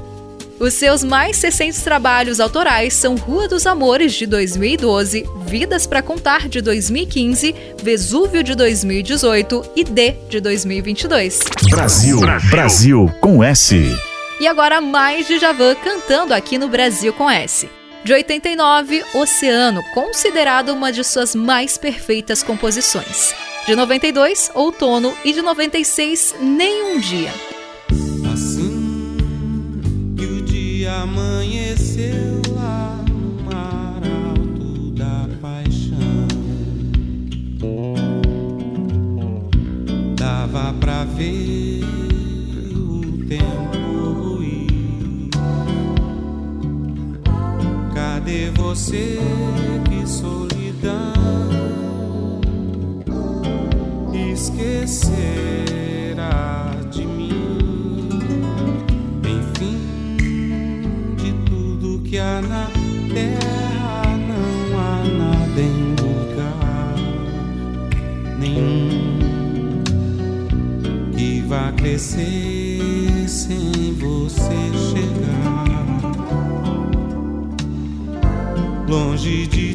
Os 0.61 0.75
seus 0.75 1.03
mais 1.03 1.41
recentes 1.41 1.83
trabalhos 1.83 2.39
autorais 2.39 2.93
são 2.93 3.17
Rua 3.17 3.49
dos 3.49 3.67
Amores 3.67 4.13
de 4.13 4.27
2012, 4.27 5.25
Vidas 5.47 5.87
para 5.87 6.03
Contar 6.03 6.51
de 6.51 6.61
2015, 6.61 7.55
Vesúvio 7.83 8.45
de 8.45 8.55
2018 8.55 9.73
e 9.75 9.85
D 9.85 10.17
de 10.29 10.39
2022. 10.39 11.41
Brasil, 11.71 12.21
Brasil 12.51 13.11
com 13.23 13.43
S. 13.43 13.75
E 14.39 14.47
agora 14.47 14.83
mais 14.83 15.27
de 15.27 15.39
Javan 15.39 15.75
cantando 15.77 16.35
aqui 16.35 16.59
no 16.59 16.69
Brasil 16.69 17.15
com 17.15 17.31
S. 17.31 17.67
De 18.05 18.13
89, 18.13 19.03
Oceano, 19.15 19.83
considerado 19.95 20.75
uma 20.75 20.93
de 20.93 21.03
suas 21.03 21.35
mais 21.35 21.79
perfeitas 21.79 22.43
composições. 22.43 23.35
De 23.65 23.75
92, 23.75 24.51
Outono 24.55 25.15
e 25.25 25.33
de 25.33 25.41
96, 25.41 26.35
Nenhum 26.39 27.01
Dia. 27.01 27.33
Amanheceu 30.91 32.43
lá 32.55 33.05
no 33.09 33.45
mar 33.45 34.01
alto 34.05 34.91
da 34.91 35.29
paixão, 35.41 36.27
dava 40.17 40.73
pra 40.75 41.05
ver 41.05 41.85
o 42.75 43.25
tempo 43.29 43.79
ruir. 44.21 45.31
Cadê 47.95 48.51
você? 48.51 49.19
Que 49.89 50.09
solidão 50.09 51.13
esquecerá 54.33 55.60
que 62.11 62.19
há 62.19 62.43
na 62.43 62.67
terra, 63.15 64.03
não 64.27 64.79
há 64.81 65.05
nada 65.17 65.61
em 65.61 65.95
lugar 66.03 66.97
nenhum 68.37 69.21
que 71.17 71.41
vá 71.43 71.71
crescer 71.71 73.29
sem 73.29 73.95
você 73.95 74.59
chegar. 74.91 76.01
Longe 78.89 79.47
de 79.47 79.70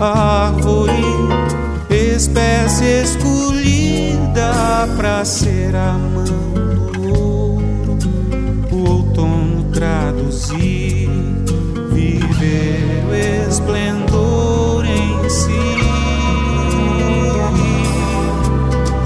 árvore, 0.00 1.04
espécie 1.90 3.02
escolhida 3.02 4.52
pra 4.96 5.24
ser 5.24 5.76
a 5.76 5.92
mão 5.92 6.24
do 6.92 7.18
ouro. 7.18 7.98
O 8.70 8.88
outono 8.88 9.64
traduzir, 9.72 11.08
viver 11.92 13.04
o 13.08 13.14
esplendor 13.48 14.84
em 14.86 15.28
si. 15.28 15.50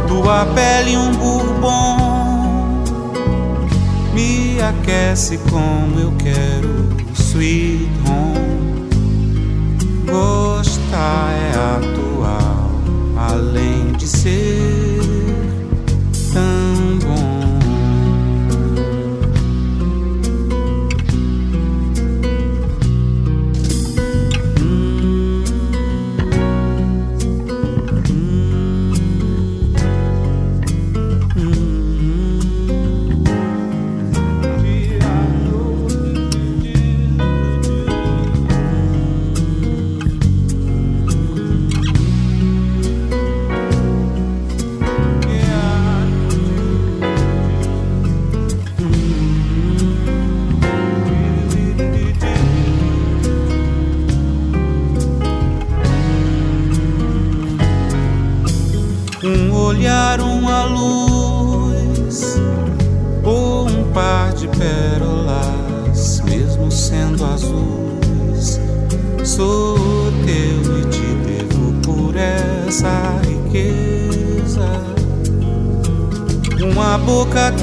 Tua 0.06 0.46
pele 0.54 0.96
um 0.96 1.12
bourbon 1.12 2.04
me 4.14 4.60
aquece 4.60 5.38
como 5.50 5.98
eu 5.98 6.12
quero, 6.12 6.88
sweet 7.14 7.83
É 11.16 11.50
atual, 11.76 12.03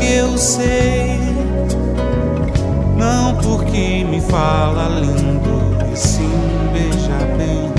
que 0.01 0.13
eu 0.13 0.35
sei, 0.37 1.19
não 2.97 3.35
porque 3.35 4.03
me 4.03 4.19
fala 4.19 4.89
lindo, 4.99 5.93
e 5.93 5.95
sim 5.95 6.29
beija 6.73 7.19
bem. 7.37 7.71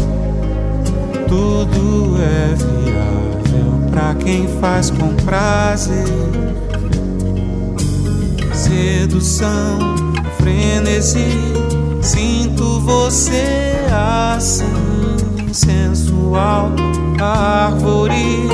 Tudo 1.27 2.17
é 2.23 2.55
viável 2.55 3.91
pra 3.91 4.15
quem 4.15 4.47
faz 4.61 4.91
com 4.91 5.15
prazer. 5.25 6.07
Sedução, 8.55 9.79
frenesi, 10.39 11.27
sinto 12.01 12.81
você 12.81 13.75
assim, 13.91 15.53
sensual, 15.53 16.71
árvore, 17.21 18.49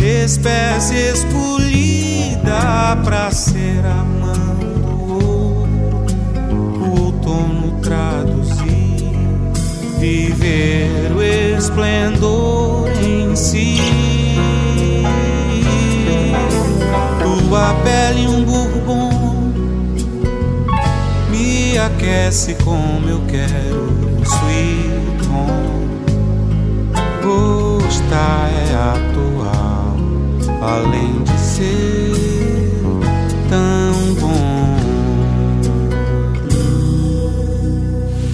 espécie 0.00 1.12
escolhida 1.12 2.11
pra 3.04 3.30
ser 3.30 3.84
a 3.84 4.04
mão 4.04 4.56
do 4.80 5.14
ouro. 5.14 5.68
O 6.80 7.00
outono 7.04 7.80
traduzir, 7.80 9.12
viver 9.98 11.12
o 11.14 11.22
esplendor 11.22 12.88
em 13.02 13.34
si. 13.36 13.78
Tua 17.22 17.74
pele 17.84 18.26
um 18.26 18.44
bourbon 18.44 19.52
me 21.30 21.78
aquece 21.78 22.54
como 22.64 23.08
eu 23.08 23.20
quero 23.28 23.92
sweet 24.24 25.28
home. 25.28 25.82
Gostar 27.22 28.50
é 28.50 28.74
atual, 28.74 29.96
além 30.60 31.22
de 31.22 31.38
ser 31.38 32.01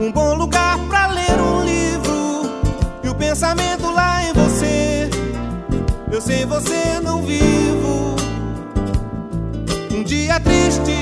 um 0.00 0.10
bom 0.10 0.34
lugar 0.34 0.78
pra 0.88 1.08
ler 1.08 1.38
um 1.38 1.62
livro 1.62 2.62
e 3.04 3.08
o 3.10 3.14
pensamento 3.14 3.90
lá 3.90 4.24
em 4.24 4.32
você. 4.32 5.10
Eu 6.10 6.20
sem 6.22 6.46
você 6.46 6.98
não 7.02 7.22
vivo. 7.22 8.16
Um 9.92 10.02
dia 10.02 10.40
triste, 10.40 10.96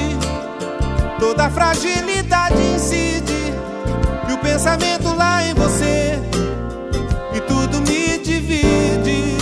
toda 1.20 1.48
fragilidade 1.48 2.60
incide 2.74 3.54
e 4.28 4.32
o 4.32 4.38
pensamento 4.38 5.14
lá 5.14 5.44
em 5.44 5.54
você 5.54 6.18
e 7.36 7.40
tudo 7.42 7.80
me 7.82 8.18
divide. 8.18 9.38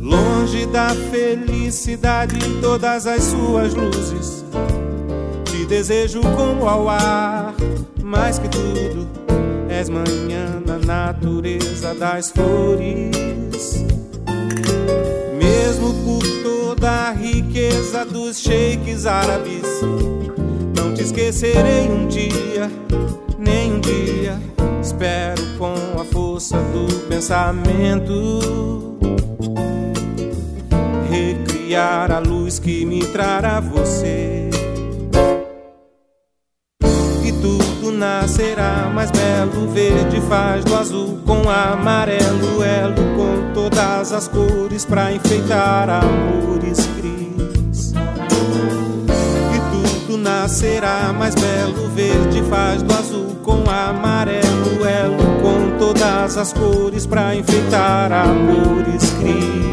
Longe 0.00 0.64
da 0.66 0.90
felicidade 1.10 2.36
em 2.36 2.60
todas 2.60 3.04
as 3.04 3.24
suas 3.24 3.74
luzes. 3.74 4.41
Desejo 5.72 6.20
como 6.20 6.68
ao 6.68 6.86
ar, 6.86 7.54
mais 8.04 8.38
que 8.38 8.46
tudo, 8.46 9.08
és 9.70 9.88
manhã 9.88 10.62
na 10.66 10.76
natureza 10.76 11.94
das 11.94 12.30
flores. 12.30 13.82
Mesmo 15.34 15.94
por 16.04 16.22
toda 16.42 16.90
a 16.90 17.12
riqueza 17.12 18.04
dos 18.04 18.36
sheiks 18.36 19.06
árabes, 19.06 19.62
não 20.76 20.92
te 20.92 21.04
esquecerei 21.04 21.88
um 21.88 22.06
dia, 22.06 22.70
nem 23.38 23.72
um 23.72 23.80
dia. 23.80 24.38
Espero 24.82 25.42
com 25.56 25.72
a 25.98 26.04
força 26.04 26.58
do 26.58 27.08
pensamento 27.08 28.12
recriar 31.10 32.12
a 32.12 32.18
luz 32.18 32.58
que 32.58 32.84
me 32.84 33.06
trará 33.06 33.58
você. 33.58 34.51
Nascerá 38.32 38.90
mais 38.92 39.10
belo. 39.10 39.68
Verde 39.68 40.20
faz 40.22 40.64
do 40.64 40.74
azul 40.74 41.18
com 41.26 41.48
amarelo, 41.50 42.62
elo 42.62 42.94
com 43.14 43.52
todas 43.52 44.12
as 44.12 44.26
cores 44.26 44.86
pra 44.86 45.12
enfeitar 45.12 45.90
amores 45.90 46.88
cris. 46.96 47.92
E 49.52 50.06
tudo 50.06 50.16
nascerá 50.16 51.12
mais 51.12 51.34
belo. 51.34 51.88
Verde 51.90 52.42
faz 52.48 52.82
do 52.82 52.94
azul 52.94 53.36
com 53.42 53.64
amarelo, 53.68 54.86
elo 54.86 55.42
com 55.42 55.78
todas 55.78 56.38
as 56.38 56.52
cores 56.54 57.04
pra 57.04 57.34
enfeitar 57.34 58.10
amores 58.12 59.10
cris. 59.20 59.71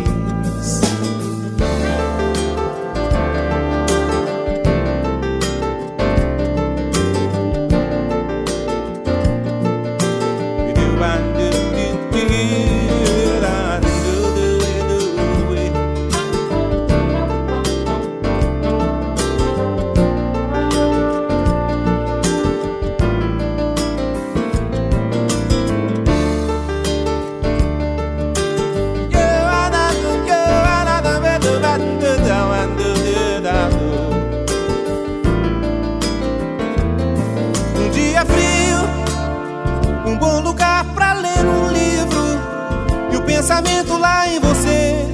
Pensamento 43.49 43.97
lá 43.97 44.27
em 44.27 44.39
você. 44.39 45.07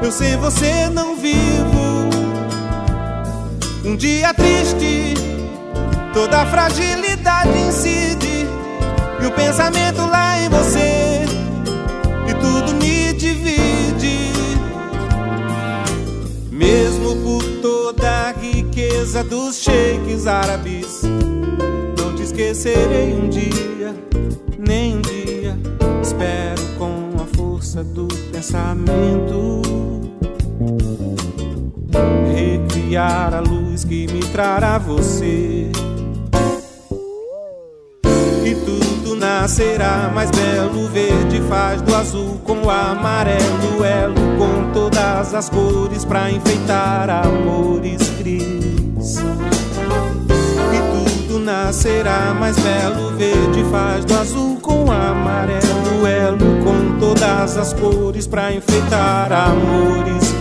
Eu 0.00 0.12
sem 0.12 0.36
você 0.36 0.88
não 0.88 1.16
vivo. 1.16 2.08
Um 3.84 3.96
dia 3.96 4.32
triste, 4.32 5.14
toda 6.12 6.42
a 6.42 6.46
fragilidade 6.46 7.58
incide 7.58 8.46
e 9.20 9.26
o 9.26 9.32
pensamento 9.32 10.06
lá 10.06 10.38
em 10.38 10.48
você 10.48 11.24
e 12.28 12.34
tudo 12.34 12.72
me 12.74 13.12
divide. 13.14 14.30
Mesmo 16.52 17.16
por 17.16 17.42
toda 17.60 18.28
a 18.28 18.32
riqueza 18.32 19.24
dos 19.24 19.56
sheiks 19.56 20.28
árabes, 20.28 21.02
não 21.98 22.14
te 22.14 22.22
esquecerei 22.22 23.12
um 23.12 23.28
dia, 23.28 23.92
nem 24.56 24.98
um 24.98 25.00
dia. 25.00 25.58
Espero 26.00 26.53
força 27.74 27.82
do 27.82 28.06
pensamento 28.30 29.62
recriar 32.32 33.34
a 33.34 33.40
luz 33.40 33.84
que 33.84 34.06
me 34.06 34.20
trará 34.20 34.78
você. 34.78 35.70
E 38.44 38.54
tudo 38.64 39.16
nascerá 39.16 40.10
mais 40.14 40.30
belo. 40.30 40.88
Verde 40.88 41.40
faz 41.48 41.82
do 41.82 41.92
azul 41.94 42.38
com 42.44 42.62
o 42.62 42.70
amarelo, 42.70 43.82
elo 43.82 44.14
com 44.38 44.72
todas 44.72 45.34
as 45.34 45.48
cores 45.48 46.04
pra 46.04 46.30
enfeitar 46.30 47.10
amores 47.10 48.08
cris. 48.18 48.53
Nascerá 51.44 52.34
mais 52.34 52.58
belo. 52.58 53.14
Verde 53.18 53.62
faz 53.70 54.04
do 54.06 54.14
azul 54.14 54.58
com 54.62 54.90
amarelo, 54.90 56.06
elo 56.06 56.64
com 56.64 56.98
todas 56.98 57.58
as 57.58 57.74
cores 57.74 58.26
pra 58.26 58.50
enfeitar 58.50 59.30
amores 59.30 60.33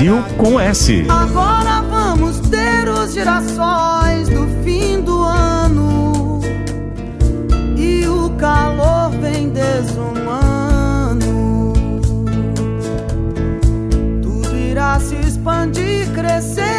Brasil 0.00 0.24
com 0.38 0.58
S. 0.58 1.04
Agora 1.10 1.82
vamos 1.82 2.40
ter 2.40 2.88
os 2.88 3.12
girassóis 3.12 4.30
do 4.30 4.48
fim 4.64 5.02
do 5.02 5.22
ano. 5.22 6.40
E 7.76 8.06
o 8.08 8.30
calor 8.38 9.10
vem 9.20 9.50
desumano. 9.50 10.14
Tudo 14.22 14.56
irá 14.56 14.98
se 15.00 15.16
expandir, 15.16 16.10
crescer 16.14 16.69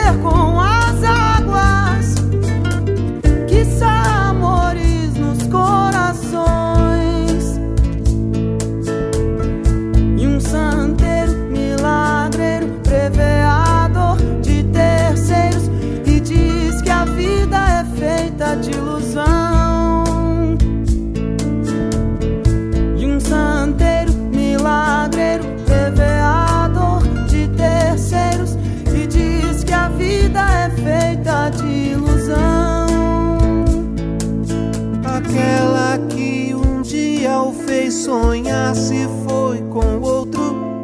sonhar 38.12 38.76
se 38.76 39.08
foi 39.26 39.60
com 39.70 40.02
outro. 40.02 40.84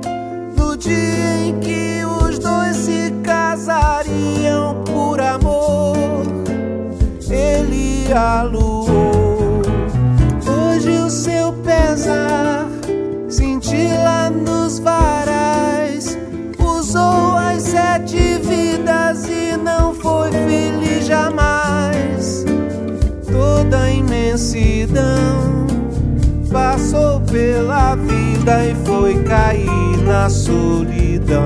No 0.55 0.77
dia 0.77 1.45
em 1.45 1.59
que 1.59 2.01
os 2.05 2.39
dois 2.39 2.77
se 2.77 3.11
casariam 3.21 4.81
por 4.85 5.19
amor, 5.19 6.23
ele 7.29 8.13
aluou. 8.13 9.61
Hoje 10.47 10.89
o 11.05 11.09
seu 11.09 11.51
pesar 11.51 12.65
cintila 13.27 14.29
nos 14.29 14.79
varais. 14.79 16.17
Usou 16.57 17.35
as 17.35 17.61
sete 17.63 18.39
vidas 18.39 19.27
e 19.27 19.57
não 19.57 19.93
foi 19.93 20.31
feliz 20.31 21.05
jamais 21.05 22.45
toda 23.29 23.81
a 23.81 23.91
imensidão. 23.91 25.67
Passou 26.49 27.16
pela 27.31 27.95
vida 27.95 28.65
e 28.65 28.75
foi 28.85 29.21
cair 29.23 29.97
na 30.05 30.29
solidão. 30.29 31.43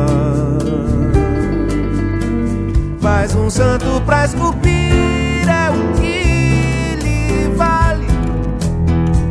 Mais 3.01 3.33
um 3.35 3.49
santo 3.49 4.01
pra 4.05 4.25
esculpir 4.25 5.47
é 5.47 5.69
o 5.71 5.99
que 5.99 6.95
lhe 7.03 7.55
vale. 7.55 8.07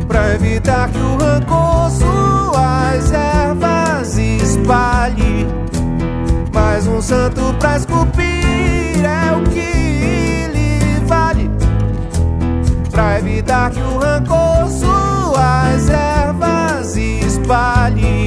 Pra 0.07 0.35
evitar 0.35 0.89
que 0.89 0.97
o 0.97 1.17
rancor 1.17 1.89
suas 1.91 3.11
ervas 3.11 4.17
espalhe. 4.17 5.47
Mais 6.53 6.85
um 6.87 7.01
santo 7.01 7.53
pra 7.59 7.77
esculpir 7.77 9.05
é 9.05 9.31
o 9.35 9.43
que 9.49 10.47
lhe 10.53 11.05
vale 11.07 11.49
pra 12.91 13.19
evitar 13.19 13.71
que 13.71 13.79
o 13.79 13.97
rancor 13.97 14.69
suas 14.69 15.10
ervas 15.89 16.95
espalhe. 16.97 18.20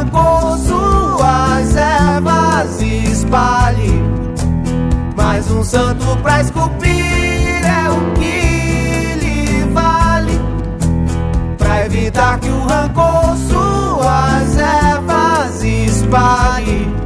Rancor 0.00 0.58
suas 0.58 1.76
ervas 1.76 2.80
espalhe. 2.80 4.02
Mais 5.16 5.50
um 5.50 5.62
santo 5.62 6.16
pra 6.22 6.40
esculpir 6.40 7.62
é 7.64 7.90
o 7.90 8.14
que 8.14 9.14
lhe 9.20 9.64
vale, 9.72 10.40
pra 11.58 11.84
evitar 11.84 12.38
que 12.40 12.48
o 12.48 12.66
rancor 12.66 13.36
suas 13.36 14.56
ervas 14.56 15.64
espalhe. 15.64 17.00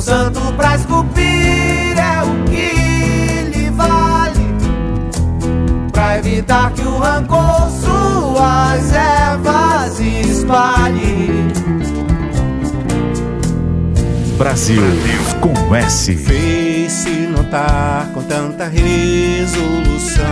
santo 0.00 0.40
pra 0.56 0.74
esculpir 0.74 1.96
é 1.96 2.22
o 2.22 2.44
que 2.50 3.56
lhe 3.56 3.70
vale. 3.70 4.54
Pra 5.92 6.18
evitar 6.18 6.72
que 6.72 6.82
o 6.82 6.98
rancor 6.98 7.70
suas 7.70 8.92
ervas 8.92 10.00
espalhe. 10.00 10.13
Brasil 14.36 14.82
com 15.40 15.74
S. 15.74 16.14
Fez-se 16.16 17.10
notar 17.28 18.10
com 18.12 18.22
tanta 18.22 18.66
resolução. 18.66 20.24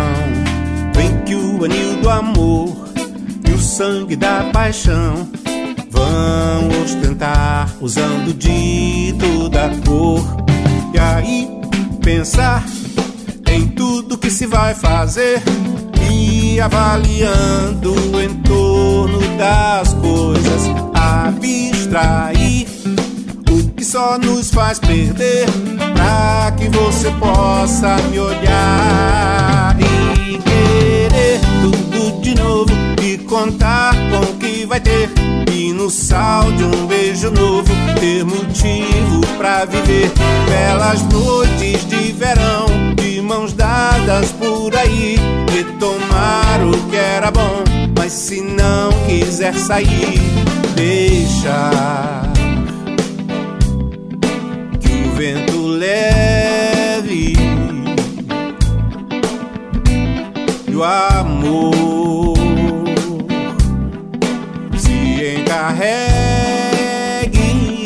Vem 0.94 1.18
que 1.24 1.34
o 1.34 1.64
anil 1.64 1.96
do 2.02 2.10
amor 2.10 2.88
e 3.48 3.52
o 3.52 3.58
sangue 3.58 4.16
da 4.16 4.50
paixão 4.52 5.28
vão 5.90 6.82
ostentar 6.82 7.70
usando 7.80 8.34
de 8.34 9.14
toda 9.18 9.70
cor. 9.86 10.22
E 10.92 10.98
aí 10.98 11.48
pensar 12.02 12.64
em 13.50 13.68
tudo 13.68 14.18
que 14.18 14.30
se 14.30 14.46
vai 14.46 14.74
fazer 14.74 15.42
avaliando 16.60 17.92
o 17.92 18.20
entorno 18.20 19.20
das 19.38 19.94
coisas, 19.94 20.70
abstrair 20.94 22.66
o 23.50 23.68
que 23.74 23.84
só 23.84 24.18
nos 24.18 24.50
faz 24.50 24.78
perder, 24.78 25.46
pra 25.94 26.52
que 26.56 26.68
você 26.68 27.10
possa 27.12 27.96
me 28.10 28.18
olhar 28.18 29.76
e 29.78 30.38
querer 30.38 31.40
tudo 31.60 32.20
de 32.20 32.34
novo 32.34 32.72
e 33.02 33.18
contar 33.18 33.94
com 34.10 34.32
o 34.32 34.36
que 34.38 34.64
vai 34.64 34.80
ter. 34.80 35.10
E 35.50 35.72
no 35.72 35.90
sal 35.90 36.50
de 36.52 36.64
um 36.64 36.86
beijo 36.86 37.30
novo 37.30 37.72
ter 38.00 38.24
motivo 38.24 39.20
pra 39.36 39.64
viver 39.64 40.10
belas 40.46 41.02
noites 41.02 41.86
de 41.88 42.12
verão, 42.12 42.66
de 42.96 43.20
mãos 43.20 43.52
dadas 43.52 44.32
por 44.32 44.74
aí, 44.74 45.16
retomar 45.52 46.11
o 46.60 46.72
que 46.90 46.96
era 46.96 47.30
bom. 47.30 47.64
Mas 47.96 48.12
se 48.12 48.40
não 48.40 48.90
quiser 49.06 49.54
sair, 49.54 50.20
deixa 50.74 51.70
que 54.80 55.08
o 55.08 55.12
vento 55.14 55.66
leve 55.66 57.34
e 60.68 60.74
o 60.74 60.82
amor 60.82 62.34
se 64.76 65.38
encarregue 65.40 65.82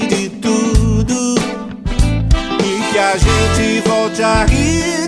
de 0.09 0.29
tudo 0.41 1.35
e 2.65 2.93
que 2.93 2.99
a 2.99 3.17
gente 3.17 3.87
volte 3.87 4.23
a 4.23 4.45
rir 4.45 5.06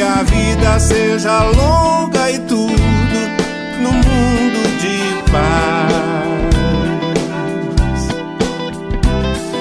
que 0.00 0.04
a 0.04 0.22
vida 0.22 0.80
seja 0.80 1.42
longa 1.42 2.30
e 2.30 2.38
tudo 2.38 2.72
no 3.82 3.92
mundo 3.92 4.60
de 4.80 5.30
paz. 5.30 5.92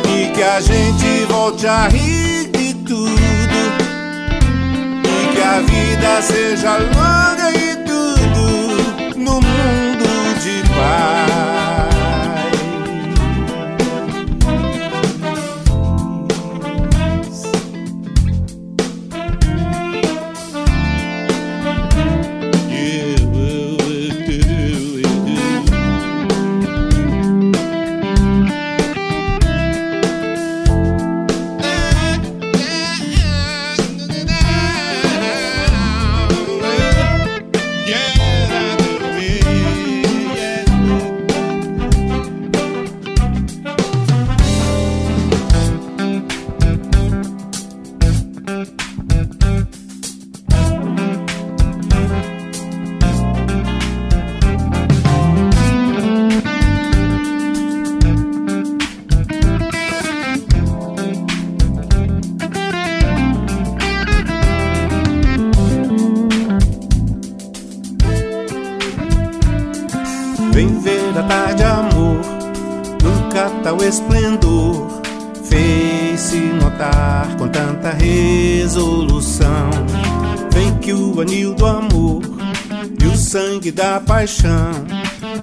E 0.08 0.32
que 0.32 0.42
a 0.42 0.62
gente 0.62 1.26
volte 1.30 1.68
a 1.68 1.90
rir 1.90 2.48
de 2.52 2.74
tudo. 2.74 3.60
E 5.04 5.36
que 5.36 5.42
a 5.42 5.60
vida 5.60 6.22
seja 6.22 6.78
longa 6.78 7.52
e 7.52 7.76
tudo 7.86 9.18
no 9.18 9.42
mundo 9.42 10.40
de 10.42 10.64
paz. 10.70 11.49
O 81.16 81.22
anil 81.22 81.54
do 81.54 81.66
amor 81.66 82.22
e 83.02 83.06
o 83.06 83.18
sangue 83.18 83.72
da 83.72 84.00
paixão. 84.00 84.72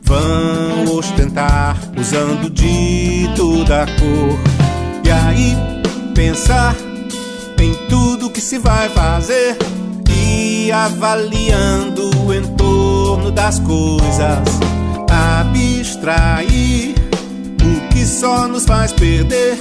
Vão 0.02 0.96
ostentar 0.96 1.76
usando 1.98 2.48
de 2.50 3.28
toda 3.36 3.86
cor. 3.86 4.38
E 5.04 5.10
aí 5.10 5.56
pensar 6.14 6.74
em 7.60 7.74
tudo 7.88 8.30
que 8.30 8.40
se 8.40 8.58
vai 8.58 8.88
fazer 8.88 9.56
e 10.08 10.70
avaliando 10.72 12.10
o 12.24 12.34
entorno 12.34 13.30
das 13.30 13.58
coisas, 13.60 14.38
abstrair 15.10 16.94
o 17.62 17.88
que 17.88 18.04
só 18.04 18.46
nos 18.48 18.64
faz 18.64 18.92
perder, 18.92 19.56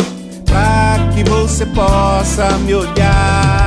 pra 0.45 1.11
que 1.13 1.23
você 1.29 1.65
possa 1.67 2.49
me 2.59 2.73
olhar 2.73 3.64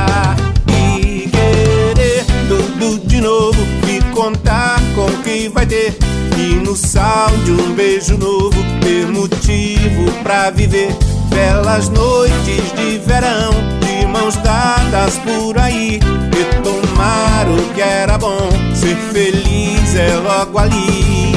contar 4.19 4.81
com 4.97 5.07
o 5.07 5.23
que 5.23 5.49
vai 5.49 5.64
ter. 5.64 5.97
E 6.37 6.57
no 6.57 6.75
sal 6.75 7.31
de 7.45 7.53
um 7.53 7.73
beijo 7.75 8.19
novo 8.19 8.57
ter 8.81 9.07
motivo 9.07 10.11
pra 10.25 10.51
viver 10.51 10.89
belas 11.31 11.89
noites 11.89 12.73
de 12.77 12.99
verão 13.07 13.53
de 13.81 14.07
mãos 14.07 14.35
dadas 14.37 15.19
por 15.19 15.57
aí 15.57 16.01
retomar 16.33 17.49
o 17.49 17.75
que 17.75 17.81
era 17.81 18.19
bom 18.19 18.51
ser 18.75 18.97
feliz 19.12 19.95
é 19.95 20.16
logo 20.16 20.59
ali 20.59 21.33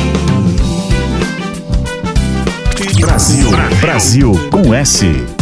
Brasil, 2.99 3.49
Brasil 3.79 4.31
com 4.51 4.73
S. 4.73 5.40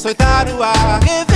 açoitar 0.00 0.48
o 0.56 0.62
ar 0.62 1.29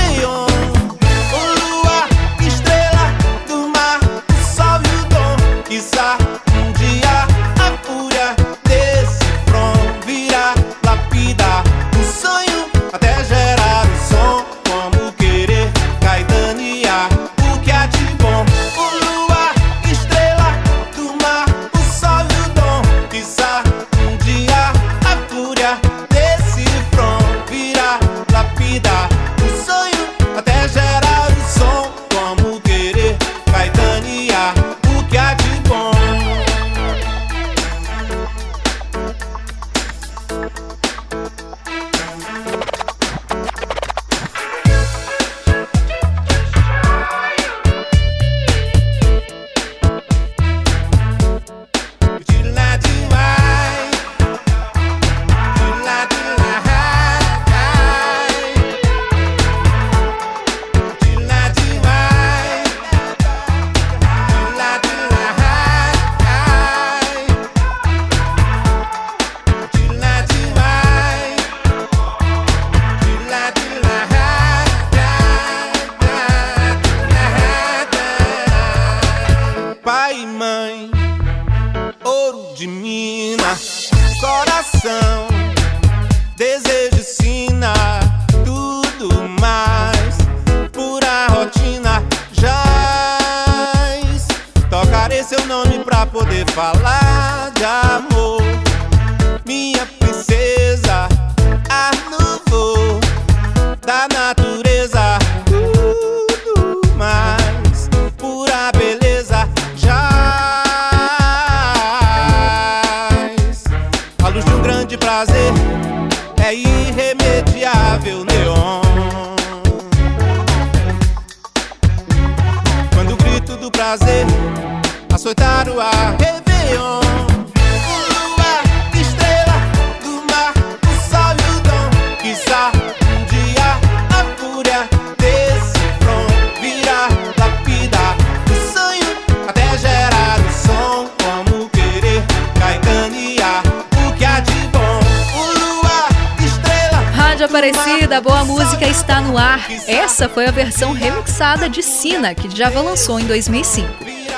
no 149.35 149.39
ar. 149.39 149.66
Essa 149.89 150.28
foi 150.28 150.47
a 150.47 150.53
versão 150.53 150.93
remixada 150.93 151.68
de 151.68 151.82
Sina, 151.82 152.37
que 152.37 152.47
Djavan 152.47 152.82
lançou 152.82 153.18
em 153.18 153.24
2005. 153.24 153.89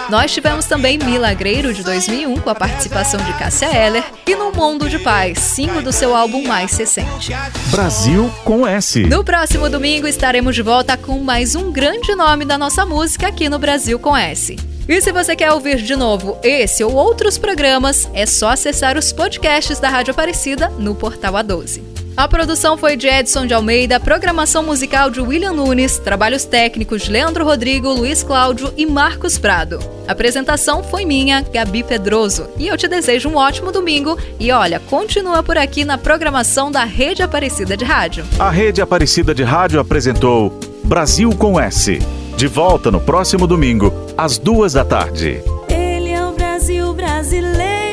Nós 0.08 0.32
tivemos 0.32 0.64
também 0.64 0.96
Milagreiro 0.96 1.74
de 1.74 1.82
2001 1.82 2.38
com 2.38 2.48
a 2.48 2.54
participação 2.54 3.20
de 3.22 3.32
Cássia 3.34 3.66
Eller 3.66 4.04
e 4.26 4.34
No 4.34 4.52
Mundo 4.52 4.88
de 4.88 4.98
Paz, 5.00 5.38
single 5.38 5.82
do 5.82 5.92
seu 5.92 6.16
álbum 6.16 6.46
mais 6.46 6.74
recente. 6.78 7.32
Brasil 7.70 8.32
com 8.42 8.66
S. 8.66 9.04
No 9.04 9.22
próximo 9.22 9.68
domingo 9.68 10.06
estaremos 10.06 10.54
de 10.54 10.62
volta 10.62 10.96
com 10.96 11.18
mais 11.18 11.54
um 11.54 11.70
grande 11.70 12.14
nome 12.14 12.46
da 12.46 12.56
nossa 12.56 12.86
música 12.86 13.26
aqui 13.26 13.50
no 13.50 13.58
Brasil 13.58 13.98
com 13.98 14.16
S. 14.16 14.56
E 14.88 15.00
se 15.02 15.12
você 15.12 15.36
quer 15.36 15.52
ouvir 15.52 15.76
de 15.82 15.94
novo 15.94 16.38
esse 16.42 16.82
ou 16.82 16.94
outros 16.94 17.36
programas, 17.36 18.08
é 18.14 18.24
só 18.24 18.50
acessar 18.50 18.96
os 18.96 19.12
podcasts 19.12 19.78
da 19.78 19.90
Rádio 19.90 20.12
Aparecida 20.12 20.70
no 20.78 20.94
portal 20.94 21.34
A12. 21.34 21.95
A 22.16 22.26
produção 22.26 22.78
foi 22.78 22.96
de 22.96 23.06
Edson 23.06 23.44
de 23.44 23.52
Almeida, 23.52 24.00
programação 24.00 24.62
musical 24.62 25.10
de 25.10 25.20
William 25.20 25.52
Nunes, 25.52 25.98
trabalhos 25.98 26.46
técnicos 26.46 27.02
de 27.02 27.10
Leandro 27.10 27.44
Rodrigo, 27.44 27.92
Luiz 27.92 28.22
Cláudio 28.22 28.72
e 28.74 28.86
Marcos 28.86 29.36
Prado. 29.36 29.78
A 30.08 30.12
apresentação 30.12 30.82
foi 30.82 31.04
minha, 31.04 31.42
Gabi 31.42 31.82
Pedroso, 31.82 32.48
e 32.56 32.68
eu 32.68 32.76
te 32.78 32.88
desejo 32.88 33.28
um 33.28 33.36
ótimo 33.36 33.70
domingo 33.70 34.18
e 34.40 34.50
olha, 34.50 34.80
continua 34.80 35.42
por 35.42 35.58
aqui 35.58 35.84
na 35.84 35.98
programação 35.98 36.70
da 36.70 36.84
Rede 36.84 37.22
Aparecida 37.22 37.76
de 37.76 37.84
Rádio. 37.84 38.24
A 38.38 38.48
Rede 38.48 38.80
Aparecida 38.80 39.34
de 39.34 39.42
Rádio 39.42 39.78
apresentou 39.78 40.58
Brasil 40.84 41.28
com 41.36 41.60
S. 41.60 41.98
De 42.34 42.46
volta 42.46 42.90
no 42.90 43.00
próximo 43.00 43.46
domingo, 43.46 43.92
às 44.16 44.38
duas 44.38 44.72
da 44.72 44.86
tarde. 44.86 45.42
Ele 45.68 46.12
é 46.12 46.24
o 46.24 46.32
Brasil 46.32 46.94
brasileiro. 46.94 47.85